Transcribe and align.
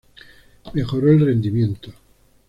Mejoró 0.73 1.11
el 1.11 1.23
rendimiento. 1.23 1.93